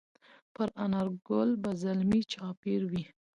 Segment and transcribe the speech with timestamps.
[0.53, 3.03] پر انارګل به زلمي چاپېروي